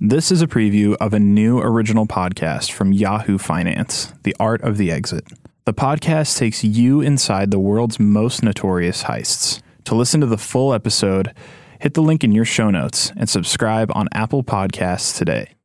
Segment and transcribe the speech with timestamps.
[0.00, 4.76] This is a preview of a new original podcast from Yahoo Finance, The Art of
[4.76, 5.26] the Exit.
[5.64, 9.60] The podcast takes you inside the world's most notorious heists.
[9.86, 11.34] To listen to the full episode,
[11.80, 15.56] hit the link in your show notes and subscribe on Apple Podcasts today.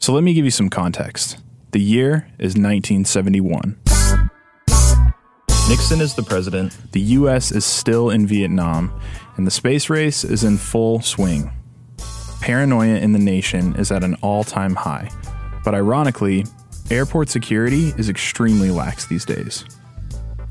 [0.00, 1.38] So let me give you some context.
[1.70, 3.80] The year is 1971.
[5.66, 8.92] Nixon is the president, the US is still in Vietnam,
[9.38, 11.50] and the space race is in full swing.
[12.50, 15.08] Paranoia in the nation is at an all time high,
[15.62, 16.44] but ironically,
[16.90, 19.64] airport security is extremely lax these days.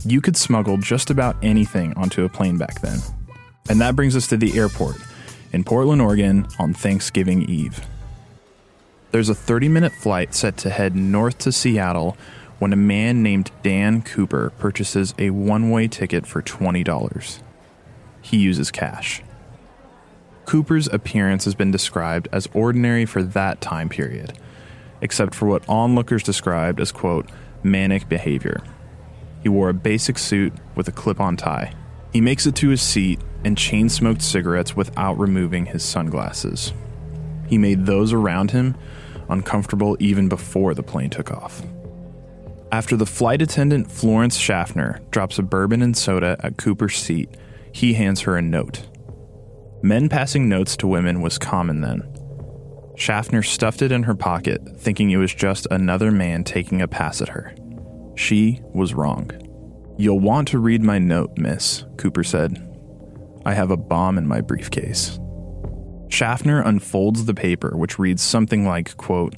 [0.05, 2.99] You could smuggle just about anything onto a plane back then.
[3.67, 4.95] And that brings us to the airport
[5.51, 7.85] in Portland, Oregon on Thanksgiving Eve.
[9.11, 12.15] There's a 30 minute flight set to head north to Seattle
[12.59, 17.41] when a man named Dan Cooper purchases a one way ticket for $20.
[18.21, 19.21] He uses cash.
[20.49, 24.33] Cooper's appearance has been described as ordinary for that time period,
[24.99, 27.29] except for what onlookers described as, quote,
[27.61, 28.63] manic behavior.
[29.43, 31.75] He wore a basic suit with a clip on tie.
[32.13, 36.73] He makes it to his seat and chain smoked cigarettes without removing his sunglasses.
[37.47, 38.75] He made those around him
[39.29, 41.61] uncomfortable even before the plane took off.
[42.71, 47.29] After the flight attendant Florence Schaffner drops a bourbon and soda at Cooper's seat,
[47.71, 48.87] he hands her a note.
[49.81, 52.03] Men passing notes to women was common then.
[52.97, 57.21] Schaffner stuffed it in her pocket, thinking it was just another man taking a pass
[57.21, 57.55] at her.
[58.15, 59.31] She was wrong.
[59.97, 62.65] You'll want to read my note, miss, Cooper said.
[63.45, 65.17] I have a bomb in my briefcase.
[66.09, 69.35] Schaffner unfolds the paper, which reads something like, quote,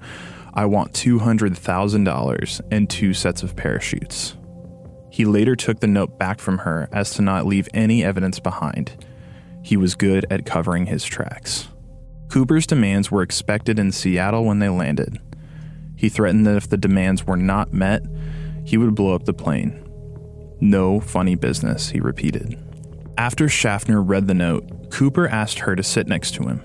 [0.56, 4.36] I want $200,000 and two sets of parachutes.
[5.12, 9.06] He later took the note back from her as to not leave any evidence behind
[9.62, 11.67] he was good at covering his tracks.
[12.30, 15.20] Cooper's demands were expected in Seattle when they landed.
[15.95, 18.03] He threatened that if the demands were not met,
[18.66, 19.84] he would blow up the plane.
[20.59, 22.58] No funny business, he repeated.
[23.18, 26.62] After Schaffner read the note, Cooper asked her to sit next to him.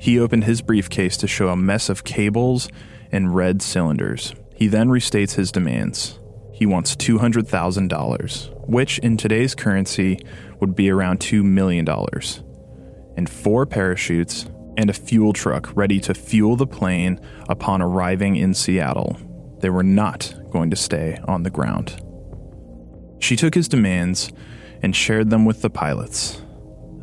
[0.00, 2.68] He opened his briefcase to show a mess of cables
[3.10, 4.34] and red cylinders.
[4.54, 6.18] He then restates his demands.
[6.52, 10.20] He wants $200,000, which in today's currency
[10.60, 11.88] would be around $2 million,
[13.16, 14.46] and four parachutes
[14.76, 17.18] and a fuel truck ready to fuel the plane
[17.48, 19.16] upon arriving in Seattle.
[19.60, 21.98] They were not going to stay on the ground.
[23.20, 24.30] She took his demands
[24.82, 26.42] and shared them with the pilots.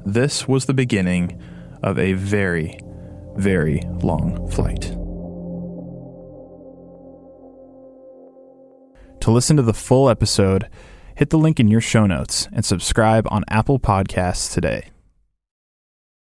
[0.05, 1.41] This was the beginning
[1.81, 2.79] of a very,
[3.37, 4.81] very long flight.
[9.21, 10.69] To listen to the full episode,
[11.15, 14.89] hit the link in your show notes and subscribe on Apple Podcasts today.